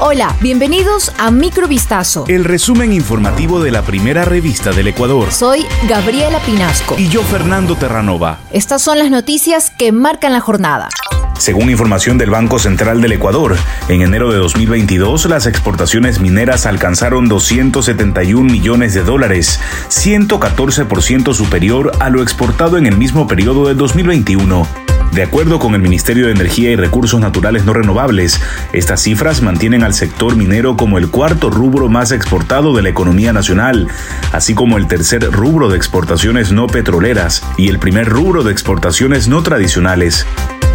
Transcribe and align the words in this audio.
Hola, 0.00 0.36
bienvenidos 0.40 1.12
a 1.18 1.32
Microvistazo. 1.32 2.24
El 2.28 2.44
resumen 2.44 2.92
informativo 2.92 3.60
de 3.60 3.72
la 3.72 3.82
primera 3.82 4.24
revista 4.24 4.70
del 4.70 4.86
Ecuador. 4.86 5.32
Soy 5.32 5.66
Gabriela 5.88 6.38
Pinasco. 6.38 6.94
Y 6.96 7.08
yo, 7.08 7.20
Fernando 7.24 7.74
Terranova. 7.74 8.38
Estas 8.52 8.80
son 8.80 9.00
las 9.00 9.10
noticias 9.10 9.70
que 9.70 9.90
marcan 9.90 10.32
la 10.32 10.38
jornada. 10.38 10.88
Según 11.36 11.68
información 11.68 12.16
del 12.16 12.30
Banco 12.30 12.60
Central 12.60 13.00
del 13.00 13.10
Ecuador, 13.10 13.56
en 13.88 14.02
enero 14.02 14.30
de 14.30 14.38
2022 14.38 15.26
las 15.26 15.46
exportaciones 15.46 16.20
mineras 16.20 16.64
alcanzaron 16.66 17.28
271 17.28 18.52
millones 18.52 18.94
de 18.94 19.02
dólares, 19.02 19.58
114% 19.88 21.34
superior 21.34 21.90
a 21.98 22.08
lo 22.08 22.22
exportado 22.22 22.76
en 22.76 22.86
el 22.86 22.96
mismo 22.96 23.26
periodo 23.26 23.66
del 23.66 23.76
2021. 23.76 24.87
De 25.12 25.22
acuerdo 25.22 25.58
con 25.58 25.74
el 25.74 25.82
Ministerio 25.82 26.26
de 26.26 26.32
Energía 26.32 26.70
y 26.70 26.76
Recursos 26.76 27.20
Naturales 27.20 27.64
No 27.64 27.72
Renovables, 27.72 28.40
estas 28.72 29.00
cifras 29.02 29.42
mantienen 29.42 29.82
al 29.82 29.94
sector 29.94 30.36
minero 30.36 30.76
como 30.76 30.98
el 30.98 31.08
cuarto 31.08 31.50
rubro 31.50 31.88
más 31.88 32.12
exportado 32.12 32.74
de 32.74 32.82
la 32.82 32.90
economía 32.90 33.32
nacional, 33.32 33.88
así 34.32 34.54
como 34.54 34.76
el 34.76 34.86
tercer 34.86 35.30
rubro 35.32 35.68
de 35.70 35.76
exportaciones 35.76 36.52
no 36.52 36.66
petroleras 36.66 37.42
y 37.56 37.68
el 37.68 37.78
primer 37.78 38.08
rubro 38.08 38.44
de 38.44 38.52
exportaciones 38.52 39.28
no 39.28 39.42
tradicionales. 39.42 40.26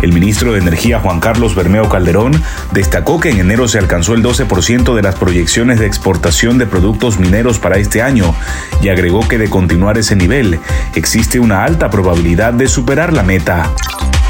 El 0.01 0.11
ministro 0.11 0.51
de 0.51 0.59
Energía 0.59 0.99
Juan 0.99 1.21
Carlos 1.21 1.55
Bermeo 1.55 1.87
Calderón 1.87 2.33
destacó 2.73 3.21
que 3.21 3.29
en 3.29 3.39
enero 3.39 3.69
se 3.69 3.79
alcanzó 3.79 4.15
el 4.15 4.21
12% 4.21 4.95
de 4.95 5.01
las 5.01 5.15
proyecciones 5.15 5.79
de 5.79 5.85
exportación 5.85 6.57
de 6.57 6.65
productos 6.65 7.19
mineros 7.19 7.57
para 7.57 7.77
este 7.77 8.01
año 8.01 8.35
y 8.81 8.89
agregó 8.89 9.25
que 9.25 9.37
de 9.37 9.49
continuar 9.49 9.97
ese 9.97 10.17
nivel 10.17 10.59
existe 10.93 11.39
una 11.39 11.63
alta 11.63 11.89
probabilidad 11.89 12.51
de 12.51 12.67
superar 12.67 13.13
la 13.13 13.23
meta. 13.23 13.71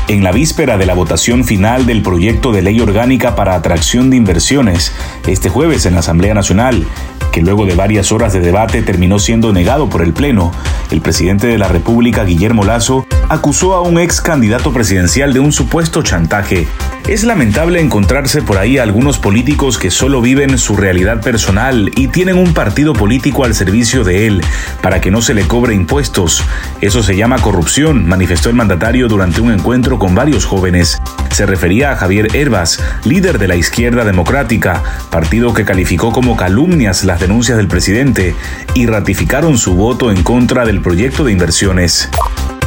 En 0.09 0.21
la 0.21 0.33
víspera 0.33 0.77
de 0.77 0.85
la 0.85 0.93
votación 0.93 1.45
final 1.45 1.85
del 1.85 2.01
proyecto 2.01 2.51
de 2.51 2.61
ley 2.61 2.81
orgánica 2.81 3.35
para 3.35 3.55
atracción 3.55 4.09
de 4.09 4.17
inversiones, 4.17 4.93
este 5.27 5.47
jueves 5.47 5.85
en 5.85 5.93
la 5.93 6.01
Asamblea 6.01 6.33
Nacional, 6.33 6.85
que 7.31 7.41
luego 7.41 7.65
de 7.65 7.75
varias 7.75 8.11
horas 8.11 8.33
de 8.33 8.41
debate 8.41 8.81
terminó 8.81 9.17
siendo 9.17 9.53
negado 9.53 9.89
por 9.89 10.01
el 10.01 10.11
Pleno, 10.11 10.51
el 10.93 11.01
presidente 11.01 11.47
de 11.47 11.57
la 11.57 11.67
República, 11.67 12.23
Guillermo 12.23 12.63
Lazo, 12.63 13.05
acusó 13.27 13.73
a 13.73 13.81
un 13.81 13.99
ex 13.99 14.21
candidato 14.21 14.71
presidencial 14.71 15.33
de 15.33 15.39
un 15.39 15.51
supuesto 15.51 16.03
chantaje 16.03 16.67
es 17.07 17.25
lamentable 17.25 17.81
encontrarse 17.81 18.41
por 18.41 18.57
ahí 18.57 18.77
algunos 18.77 19.19
políticos 19.19 19.77
que 19.77 19.91
solo 19.91 20.21
viven 20.21 20.57
su 20.57 20.77
realidad 20.77 21.21
personal 21.21 21.91
y 21.97 22.07
tienen 22.07 22.37
un 22.37 22.53
partido 22.53 22.93
político 22.93 23.43
al 23.43 23.53
servicio 23.55 24.05
de 24.05 24.25
él 24.25 24.41
para 24.81 25.01
que 25.01 25.11
no 25.11 25.21
se 25.21 25.33
le 25.33 25.45
cobre 25.45 25.75
impuestos. 25.75 26.41
Eso 26.79 27.03
se 27.03 27.17
llama 27.17 27.41
corrupción, 27.41 28.07
manifestó 28.07 28.49
el 28.49 28.55
mandatario 28.55 29.09
durante 29.09 29.41
un 29.41 29.51
encuentro 29.51 29.99
con 29.99 30.15
varios 30.15 30.45
jóvenes. 30.45 31.01
Se 31.33 31.47
refería 31.47 31.91
a 31.91 31.95
Javier 31.95 32.35
Herbas, 32.35 32.79
líder 33.05 33.39
de 33.39 33.47
la 33.47 33.55
izquierda 33.55 34.05
democrática, 34.05 34.83
partido 35.09 35.51
que 35.55 35.65
calificó 35.65 36.11
como 36.11 36.37
calumnias 36.37 37.05
las 37.05 37.19
denuncias 37.19 37.57
del 37.57 37.67
presidente 37.67 38.35
y 38.75 38.85
ratificaron 38.85 39.57
su 39.57 39.73
voto 39.73 40.11
en 40.11 40.21
contra 40.21 40.63
del 40.63 40.79
proyecto 40.79 41.23
de 41.23 41.31
inversiones. 41.31 42.11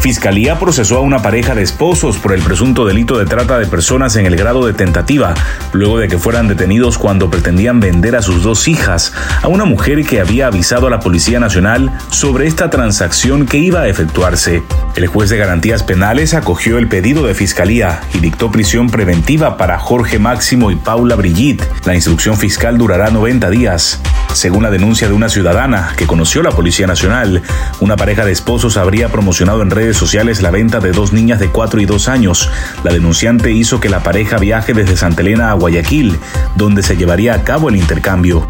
Fiscalía 0.01 0.59
procesó 0.59 0.99
a 0.99 1.01
una 1.01 1.21
pareja 1.21 1.55
de 1.55 1.63
esposos 1.63 2.17
por 2.19 2.33
el 2.33 2.41
presunto 2.41 2.85
delito 2.85 3.19
de 3.19 3.27
trata 3.27 3.59
de 3.59 3.67
personas 3.67 4.17
en 4.17 4.27
el 4.27 4.37
grado 4.37 4.67
de 4.67 4.73
tentativa, 4.73 5.35
luego 5.73 5.99
de 5.99 6.09
que 6.09 6.19
fueran 6.19 6.49
detenidos 6.49 6.99
cuando 6.99 7.31
pretendían 7.31 7.81
vender 7.81 8.15
a 8.15 8.23
sus 8.23 8.43
dos 8.43 8.69
hijas 8.69 9.13
a 9.43 9.49
una 9.49 9.65
mujer 9.65 10.05
que 10.05 10.21
había 10.21 10.47
avisado 10.47 10.87
a 10.87 10.91
la 10.91 11.01
Policía 11.01 11.41
Nacional 11.41 11.91
sobre 12.11 12.47
esta 12.47 12.71
transacción 12.71 13.47
que 13.47 13.59
iba 13.59 13.81
a 13.81 13.89
efectuarse. 13.89 14.63
El 14.95 15.07
juez 15.09 15.31
de 15.31 15.37
garantías 15.37 15.83
penales 15.83 16.35
acogió 16.35 16.79
el 16.79 16.89
pedido 16.89 17.27
de 17.27 17.35
Fiscalía 17.35 18.01
y 18.15 18.19
dictó 18.19 18.51
prisión 18.51 18.91
preventiva 18.91 19.57
para 19.57 19.79
Jorge 19.79 20.19
Máximo 20.19 20.71
y 20.71 20.77
Paula 20.77 21.17
Brigitte. 21.17 21.69
La 21.85 21.95
instrucción 21.95 22.37
fiscal 22.37 22.79
durará 22.79 23.11
90 23.11 23.51
días. 23.51 24.01
Según 24.33 24.65
la 24.65 24.71
denuncia 24.71 25.09
de 25.09 25.15
una 25.15 25.29
ciudadana 25.29 25.95
que 25.97 26.07
conoció 26.07 26.43
la 26.43 26.51
Policía 26.51 26.87
Nacional, 26.87 27.43
una 27.81 27.97
pareja 27.97 28.25
de 28.25 28.33
esposos 28.33 28.77
habría 28.77 29.09
promocionado 29.09 29.63
en 29.63 29.71
redes 29.71 29.86
sociales 29.95 30.43
la 30.43 30.51
venta 30.51 30.81
de 30.81 30.93
dos 30.93 31.13
niñas 31.13 31.39
de 31.39 31.51
4 31.51 31.81
y 31.81 31.85
2 31.85 32.09
años. 32.09 32.51
La 32.83 32.93
denunciante 32.93 33.53
hizo 33.53 33.79
que 33.79 33.89
la 33.89 34.03
pareja 34.03 34.39
viaje 34.39 34.73
desde 34.73 34.97
Santa 34.97 35.21
Elena 35.21 35.51
a 35.51 35.55
Guayaquil, 35.55 36.19
donde 36.57 36.83
se 36.83 36.97
llevaría 36.97 37.35
a 37.35 37.45
cabo 37.45 37.69
el 37.69 37.77
intercambio. 37.77 38.49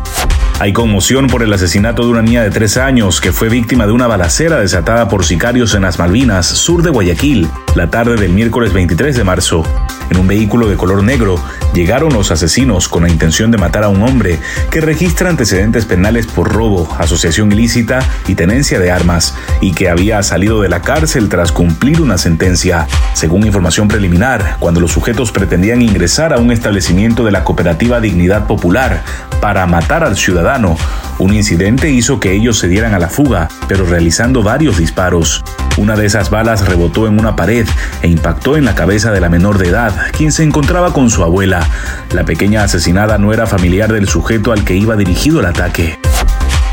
Hay 0.58 0.72
conmoción 0.72 1.26
por 1.26 1.42
el 1.42 1.52
asesinato 1.52 2.02
de 2.04 2.12
una 2.12 2.22
niña 2.22 2.42
de 2.42 2.50
3 2.50 2.78
años 2.78 3.20
que 3.20 3.30
fue 3.30 3.50
víctima 3.50 3.86
de 3.86 3.92
una 3.92 4.06
balacera 4.06 4.58
desatada 4.58 5.06
por 5.06 5.26
sicarios 5.26 5.74
en 5.74 5.82
las 5.82 5.98
Malvinas, 5.98 6.46
sur 6.46 6.82
de 6.82 6.88
Guayaquil, 6.88 7.46
la 7.74 7.90
tarde 7.90 8.16
del 8.16 8.32
miércoles 8.32 8.72
23 8.72 9.14
de 9.14 9.22
marzo. 9.22 9.64
En 10.08 10.16
un 10.16 10.26
vehículo 10.26 10.68
de 10.68 10.76
color 10.76 11.02
negro 11.02 11.38
llegaron 11.74 12.14
los 12.14 12.30
asesinos 12.30 12.88
con 12.88 13.02
la 13.02 13.10
intención 13.10 13.50
de 13.50 13.58
matar 13.58 13.84
a 13.84 13.88
un 13.88 14.02
hombre 14.02 14.38
que 14.70 14.80
registra 14.80 15.28
antecedentes 15.28 15.84
penales 15.84 16.26
por 16.26 16.50
robo, 16.50 16.88
asociación 16.98 17.52
ilícita 17.52 17.98
y 18.26 18.34
tenencia 18.34 18.78
de 18.78 18.90
armas, 18.90 19.34
y 19.60 19.72
que 19.72 19.90
había 19.90 20.22
salido 20.22 20.62
de 20.62 20.70
la 20.70 20.80
cárcel 20.80 21.28
tras 21.28 21.52
cumplir 21.52 22.00
una 22.00 22.16
sentencia. 22.16 22.86
Según 23.12 23.46
información 23.46 23.88
preliminar, 23.88 24.56
cuando 24.58 24.80
los 24.80 24.92
sujetos 24.92 25.32
pretendían 25.32 25.82
ingresar 25.82 26.32
a 26.32 26.38
un 26.38 26.50
establecimiento 26.50 27.24
de 27.24 27.32
la 27.32 27.44
cooperativa 27.44 28.00
Dignidad 28.00 28.46
Popular 28.46 29.02
para 29.40 29.66
matar 29.66 30.02
al 30.02 30.16
un 31.18 31.34
incidente 31.34 31.90
hizo 31.90 32.20
que 32.20 32.32
ellos 32.32 32.56
se 32.56 32.68
dieran 32.68 32.94
a 32.94 33.00
la 33.00 33.08
fuga, 33.08 33.48
pero 33.66 33.84
realizando 33.84 34.44
varios 34.44 34.78
disparos. 34.78 35.42
Una 35.76 35.96
de 35.96 36.06
esas 36.06 36.30
balas 36.30 36.68
rebotó 36.68 37.08
en 37.08 37.18
una 37.18 37.34
pared 37.34 37.66
e 38.02 38.08
impactó 38.08 38.56
en 38.56 38.64
la 38.64 38.76
cabeza 38.76 39.10
de 39.10 39.20
la 39.20 39.28
menor 39.28 39.58
de 39.58 39.70
edad, 39.70 39.92
quien 40.16 40.30
se 40.30 40.44
encontraba 40.44 40.92
con 40.92 41.10
su 41.10 41.24
abuela. 41.24 41.66
La 42.12 42.24
pequeña 42.24 42.62
asesinada 42.62 43.18
no 43.18 43.32
era 43.32 43.46
familiar 43.46 43.92
del 43.92 44.08
sujeto 44.08 44.52
al 44.52 44.64
que 44.64 44.76
iba 44.76 44.94
dirigido 44.94 45.40
el 45.40 45.46
ataque. 45.46 45.98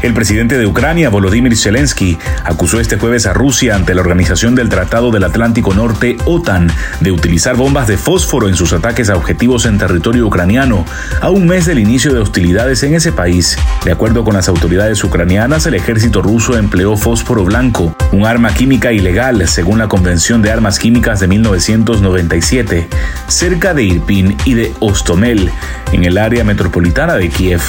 El 0.03 0.13
presidente 0.13 0.57
de 0.57 0.65
Ucrania, 0.65 1.09
Volodymyr 1.09 1.55
Zelensky, 1.55 2.17
acusó 2.43 2.81
este 2.81 2.97
jueves 2.97 3.25
a 3.25 3.31
Rusia 3.31 3.73
ante 3.73 3.95
la 3.95 4.01
Organización 4.01 4.53
del 4.53 4.67
Tratado 4.67 5.11
del 5.11 5.23
Atlántico 5.23 5.73
Norte, 5.73 6.17
OTAN, 6.25 6.69
de 6.99 7.13
utilizar 7.13 7.55
bombas 7.55 7.87
de 7.87 7.95
fósforo 7.95 8.49
en 8.49 8.55
sus 8.55 8.73
ataques 8.73 9.09
a 9.09 9.15
objetivos 9.15 9.65
en 9.65 9.77
territorio 9.77 10.27
ucraniano, 10.27 10.85
a 11.21 11.29
un 11.29 11.47
mes 11.47 11.65
del 11.65 11.79
inicio 11.79 12.13
de 12.13 12.19
hostilidades 12.19 12.83
en 12.83 12.95
ese 12.95 13.13
país. 13.13 13.57
De 13.85 13.93
acuerdo 13.93 14.25
con 14.25 14.33
las 14.33 14.49
autoridades 14.49 15.01
ucranianas, 15.05 15.65
el 15.67 15.75
ejército 15.75 16.21
ruso 16.21 16.57
empleó 16.57 16.97
fósforo 16.97 17.45
blanco, 17.45 17.95
un 18.11 18.25
arma 18.25 18.53
química 18.53 18.91
ilegal 18.91 19.47
según 19.47 19.79
la 19.79 19.87
Convención 19.87 20.41
de 20.41 20.51
Armas 20.51 20.79
Químicas 20.79 21.21
de 21.21 21.29
1997, 21.29 22.89
cerca 23.29 23.73
de 23.73 23.83
Irpin 23.83 24.35
y 24.43 24.53
de 24.55 24.73
Ostomel, 24.81 25.49
en 25.93 26.03
el 26.03 26.17
área 26.17 26.43
metropolitana 26.43 27.15
de 27.15 27.29
Kiev. 27.29 27.61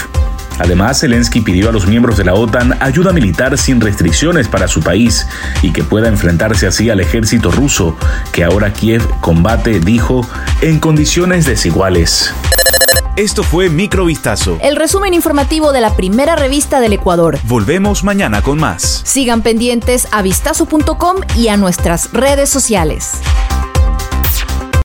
Además, 0.58 1.00
Zelensky 1.00 1.40
pidió 1.40 1.68
a 1.68 1.72
los 1.72 1.86
miembros 1.86 2.16
de 2.16 2.24
la 2.24 2.34
OTAN 2.34 2.76
ayuda 2.80 3.12
militar 3.12 3.58
sin 3.58 3.80
restricciones 3.80 4.48
para 4.48 4.68
su 4.68 4.80
país 4.80 5.26
y 5.62 5.72
que 5.72 5.84
pueda 5.84 6.08
enfrentarse 6.08 6.66
así 6.66 6.90
al 6.90 7.00
ejército 7.00 7.50
ruso, 7.50 7.96
que 8.32 8.44
ahora 8.44 8.72
Kiev 8.72 9.02
combate, 9.20 9.80
dijo, 9.80 10.26
en 10.60 10.80
condiciones 10.80 11.46
desiguales. 11.46 12.32
Esto 13.16 13.44
fue 13.44 13.70
Microvistazo. 13.70 14.58
El 14.60 14.74
resumen 14.74 15.14
informativo 15.14 15.72
de 15.72 15.80
la 15.80 15.94
primera 15.94 16.34
revista 16.34 16.80
del 16.80 16.94
Ecuador. 16.94 17.38
Volvemos 17.44 18.02
mañana 18.02 18.42
con 18.42 18.58
más. 18.58 19.02
Sigan 19.04 19.42
pendientes 19.42 20.08
a 20.10 20.22
vistazo.com 20.22 21.18
y 21.36 21.46
a 21.46 21.56
nuestras 21.56 22.12
redes 22.12 22.50
sociales. 22.50 23.20